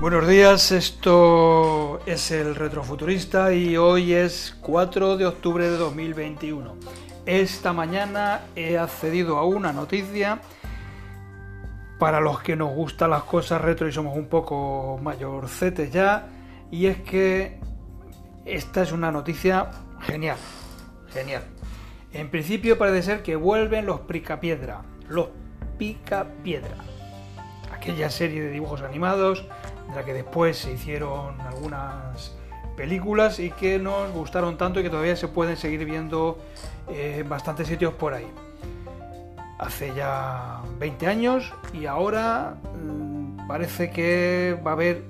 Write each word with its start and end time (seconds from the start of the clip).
Buenos 0.00 0.26
días, 0.26 0.72
esto 0.72 2.00
es 2.06 2.30
el 2.30 2.54
Retrofuturista 2.54 3.52
y 3.52 3.76
hoy 3.76 4.14
es 4.14 4.56
4 4.62 5.18
de 5.18 5.26
octubre 5.26 5.68
de 5.68 5.76
2021. 5.76 6.74
Esta 7.26 7.74
mañana 7.74 8.46
he 8.56 8.78
accedido 8.78 9.36
a 9.36 9.44
una 9.44 9.74
noticia 9.74 10.40
para 11.98 12.18
los 12.18 12.40
que 12.40 12.56
nos 12.56 12.72
gustan 12.74 13.10
las 13.10 13.24
cosas 13.24 13.60
retro 13.60 13.88
y 13.88 13.92
somos 13.92 14.16
un 14.16 14.28
poco 14.28 14.98
mayorcetes 15.02 15.92
ya, 15.92 16.28
y 16.70 16.86
es 16.86 17.02
que 17.02 17.60
esta 18.46 18.80
es 18.80 18.92
una 18.92 19.12
noticia 19.12 19.70
genial, 20.00 20.38
genial. 21.12 21.42
En 22.14 22.30
principio 22.30 22.78
parece 22.78 23.02
ser 23.02 23.22
que 23.22 23.36
vuelven 23.36 23.84
los 23.84 24.00
Picapiedra, 24.00 24.80
los 25.10 25.28
Picapiedra, 25.76 26.78
aquella 27.70 28.08
serie 28.08 28.40
de 28.40 28.50
dibujos 28.50 28.80
animados 28.80 29.44
de 29.90 29.96
la 29.96 30.04
que 30.04 30.14
después 30.14 30.56
se 30.58 30.72
hicieron 30.72 31.40
algunas 31.40 32.32
películas 32.76 33.38
y 33.38 33.50
que 33.50 33.78
nos 33.78 34.10
gustaron 34.12 34.56
tanto 34.56 34.80
y 34.80 34.82
que 34.82 34.90
todavía 34.90 35.16
se 35.16 35.28
pueden 35.28 35.56
seguir 35.56 35.84
viendo 35.84 36.38
en 36.88 37.28
bastantes 37.28 37.68
sitios 37.68 37.92
por 37.94 38.14
ahí. 38.14 38.26
Hace 39.58 39.94
ya 39.94 40.62
20 40.78 41.06
años 41.06 41.52
y 41.74 41.86
ahora 41.86 42.54
mmm, 42.74 43.46
parece 43.46 43.90
que 43.90 44.58
va 44.66 44.70
a 44.70 44.74
haber 44.74 45.04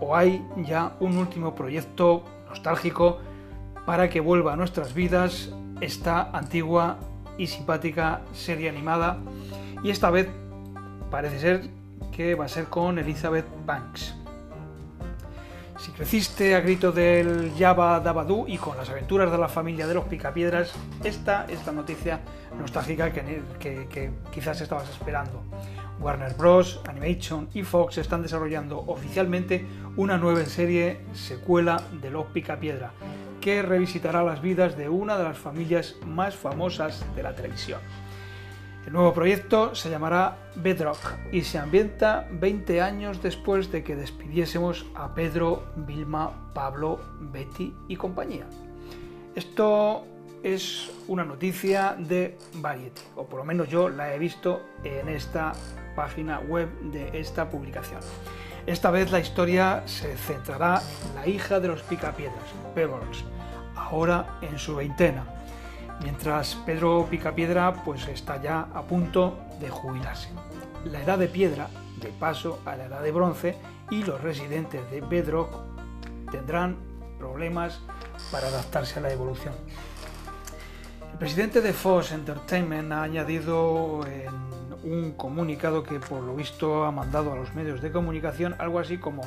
o 0.00 0.14
hay 0.14 0.46
ya 0.58 0.92
un 1.00 1.18
último 1.18 1.54
proyecto 1.54 2.22
nostálgico 2.48 3.18
para 3.84 4.08
que 4.08 4.20
vuelva 4.20 4.52
a 4.52 4.56
nuestras 4.56 4.94
vidas 4.94 5.50
esta 5.80 6.30
antigua 6.30 6.98
y 7.36 7.46
simpática 7.46 8.20
serie 8.32 8.68
animada 8.68 9.18
y 9.82 9.90
esta 9.90 10.10
vez 10.10 10.28
parece 11.10 11.40
ser 11.40 11.68
que 12.12 12.34
va 12.34 12.44
a 12.44 12.48
ser 12.48 12.66
con 12.66 12.98
Elizabeth 12.98 13.46
Banks. 13.64 14.17
Si 15.78 15.92
creciste 15.92 16.56
a 16.56 16.60
grito 16.60 16.90
del 16.90 17.52
Java 17.56 18.00
Dabadú 18.00 18.46
y 18.48 18.58
con 18.58 18.76
las 18.76 18.90
aventuras 18.90 19.30
de 19.30 19.38
la 19.38 19.48
familia 19.48 19.86
de 19.86 19.94
los 19.94 20.06
Picapiedras, 20.06 20.72
esta 21.04 21.46
es 21.48 21.64
la 21.66 21.72
noticia 21.72 22.20
nostálgica 22.58 23.12
que, 23.12 23.42
que, 23.60 24.10
quizás 24.32 24.60
estabas 24.60 24.90
esperando. 24.90 25.44
Warner 26.00 26.34
Bros., 26.34 26.80
Animation 26.88 27.48
y 27.54 27.62
Fox 27.62 27.98
están 27.98 28.22
desarrollando 28.22 28.78
oficialmente 28.88 29.64
una 29.96 30.18
nueva 30.18 30.44
serie 30.46 31.00
secuela 31.12 31.80
de 32.02 32.10
Los 32.10 32.26
Picapiedra, 32.26 32.90
que 33.40 33.62
revisitará 33.62 34.24
las 34.24 34.42
vidas 34.42 34.76
de 34.76 34.88
una 34.88 35.16
de 35.16 35.24
las 35.24 35.38
familias 35.38 35.94
más 36.04 36.34
famosas 36.34 37.04
de 37.14 37.22
la 37.22 37.36
televisión. 37.36 37.80
El 38.88 38.94
nuevo 38.94 39.12
proyecto 39.12 39.74
se 39.74 39.90
llamará 39.90 40.38
Bedrock 40.54 41.18
y 41.30 41.42
se 41.42 41.58
ambienta 41.58 42.26
20 42.30 42.80
años 42.80 43.22
después 43.22 43.70
de 43.70 43.84
que 43.84 43.94
despidiésemos 43.94 44.86
a 44.94 45.14
Pedro, 45.14 45.64
Vilma, 45.76 46.32
Pablo, 46.54 46.98
Betty 47.20 47.74
y 47.86 47.96
compañía. 47.96 48.46
Esto 49.34 50.06
es 50.42 50.90
una 51.06 51.22
noticia 51.22 51.96
de 51.98 52.38
Variety, 52.54 53.02
o 53.16 53.26
por 53.26 53.40
lo 53.40 53.44
menos 53.44 53.68
yo 53.68 53.90
la 53.90 54.14
he 54.14 54.18
visto 54.18 54.62
en 54.82 55.10
esta 55.10 55.52
página 55.94 56.40
web 56.40 56.70
de 56.90 57.10
esta 57.20 57.50
publicación. 57.50 58.00
Esta 58.66 58.90
vez 58.90 59.12
la 59.12 59.20
historia 59.20 59.82
se 59.84 60.16
centrará 60.16 60.80
en 61.10 61.14
la 61.14 61.26
hija 61.28 61.60
de 61.60 61.68
los 61.68 61.82
picapiedras, 61.82 62.42
Pebbles, 62.74 63.22
ahora 63.76 64.38
en 64.40 64.58
su 64.58 64.76
veintena, 64.76 65.37
mientras 66.02 66.54
Pedro 66.66 67.06
Picapiedra 67.10 67.72
pues 67.84 68.06
está 68.08 68.40
ya 68.40 68.68
a 68.74 68.82
punto 68.82 69.38
de 69.60 69.68
jubilarse. 69.70 70.28
La 70.84 71.02
edad 71.02 71.18
de 71.18 71.28
piedra, 71.28 71.68
de 72.00 72.08
paso 72.08 72.60
a 72.64 72.76
la 72.76 72.86
edad 72.86 73.02
de 73.02 73.12
bronce, 73.12 73.56
y 73.90 74.02
los 74.02 74.20
residentes 74.20 74.88
de 74.90 75.00
Bedrock 75.00 75.50
tendrán 76.30 76.76
problemas 77.18 77.80
para 78.30 78.48
adaptarse 78.48 78.98
a 78.98 79.02
la 79.02 79.12
evolución. 79.12 79.54
El 81.12 81.18
presidente 81.18 81.60
de 81.60 81.72
Fox 81.72 82.12
Entertainment 82.12 82.92
ha 82.92 83.02
añadido 83.02 84.06
en 84.06 84.48
un 84.84 85.12
comunicado 85.12 85.82
que 85.82 85.98
por 85.98 86.22
lo 86.22 86.36
visto 86.36 86.84
ha 86.84 86.92
mandado 86.92 87.32
a 87.32 87.36
los 87.36 87.54
medios 87.54 87.82
de 87.82 87.90
comunicación 87.90 88.54
algo 88.58 88.78
así 88.78 88.98
como 88.98 89.22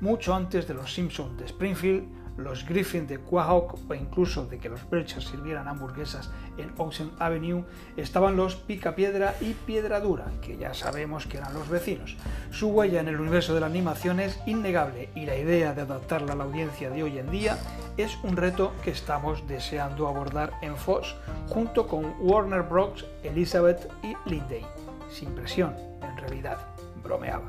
mucho 0.00 0.34
antes 0.34 0.66
de 0.66 0.74
los 0.74 0.94
Simpsons 0.94 1.36
de 1.38 1.44
Springfield, 1.44 2.23
los 2.36 2.66
Griffin 2.66 3.06
de 3.06 3.18
Quahog 3.18 3.78
o 3.88 3.94
incluso 3.94 4.46
de 4.46 4.58
que 4.58 4.68
los 4.68 4.88
Belchers 4.88 5.26
sirvieran 5.26 5.68
hamburguesas 5.68 6.30
en 6.56 6.72
Ocean 6.78 7.12
Avenue, 7.18 7.64
estaban 7.96 8.36
los 8.36 8.56
Picapiedra 8.56 9.34
y 9.40 9.54
Piedradura, 9.54 10.26
que 10.42 10.56
ya 10.56 10.74
sabemos 10.74 11.26
que 11.26 11.38
eran 11.38 11.54
los 11.54 11.68
vecinos. 11.68 12.16
Su 12.50 12.68
huella 12.68 13.00
en 13.00 13.08
el 13.08 13.20
universo 13.20 13.54
de 13.54 13.60
la 13.60 13.66
animación 13.66 14.20
es 14.20 14.40
innegable 14.46 15.10
y 15.14 15.26
la 15.26 15.36
idea 15.36 15.74
de 15.74 15.82
adaptarla 15.82 16.32
a 16.32 16.36
la 16.36 16.44
audiencia 16.44 16.90
de 16.90 17.02
hoy 17.02 17.18
en 17.18 17.30
día 17.30 17.58
es 17.96 18.18
un 18.22 18.36
reto 18.36 18.72
que 18.82 18.90
estamos 18.90 19.46
deseando 19.46 20.08
abordar 20.08 20.52
en 20.62 20.76
Fox 20.76 21.14
junto 21.48 21.86
con 21.86 22.14
Warner 22.20 22.62
Bros., 22.62 23.06
Elizabeth 23.22 23.88
y 24.02 24.16
Lindsay. 24.28 24.66
Sin 25.10 25.32
presión, 25.34 25.74
en 26.02 26.16
realidad, 26.16 26.58
bromeaba. 27.02 27.44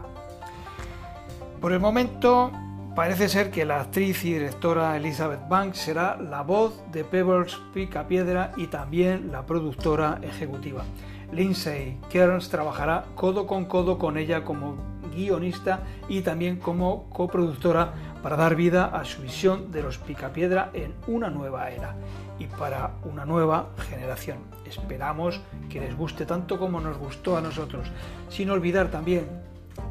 Por 1.59 1.73
el 1.73 1.79
momento, 1.79 2.51
Parece 2.95 3.27
ser 3.27 3.51
que 3.51 3.65
la 3.65 3.81
actriz 3.81 4.23
y 4.23 4.35
directora 4.35 4.95
Elizabeth 4.95 5.49
Banks 5.49 5.79
será 5.79 6.15
la 6.15 6.43
voz 6.43 6.81
de 6.93 7.03
Pebbles 7.03 7.57
Picapiedra 7.73 8.53
y 8.55 8.67
también 8.67 9.33
la 9.33 9.45
productora 9.45 10.19
ejecutiva. 10.21 10.85
Lindsay 11.33 11.97
Kearns 12.09 12.47
trabajará 12.47 13.03
codo 13.15 13.47
con 13.47 13.65
codo 13.65 13.97
con 13.97 14.17
ella 14.17 14.45
como 14.45 14.77
guionista 15.13 15.81
y 16.07 16.21
también 16.21 16.55
como 16.55 17.09
coproductora 17.09 17.91
para 18.23 18.37
dar 18.37 18.55
vida 18.55 18.85
a 18.85 19.03
su 19.03 19.23
visión 19.23 19.73
de 19.73 19.83
los 19.83 19.97
Picapiedra 19.97 20.69
en 20.73 20.93
una 21.05 21.29
nueva 21.29 21.69
era 21.71 21.97
y 22.39 22.45
para 22.45 22.91
una 23.03 23.25
nueva 23.25 23.71
generación. 23.89 24.37
Esperamos 24.65 25.41
que 25.69 25.81
les 25.81 25.97
guste 25.97 26.25
tanto 26.25 26.57
como 26.57 26.79
nos 26.79 26.97
gustó 26.97 27.35
a 27.35 27.41
nosotros, 27.41 27.91
sin 28.29 28.49
olvidar 28.51 28.89
también 28.89 29.27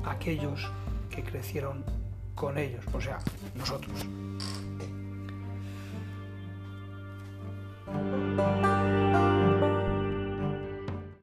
a 0.05 0.13
aquellos 0.13 0.71
que 1.11 1.23
crecieron 1.23 1.85
con 2.35 2.59
ellos, 2.59 2.85
o 2.93 3.01
sea, 3.01 3.19
nosotros. 3.55 4.07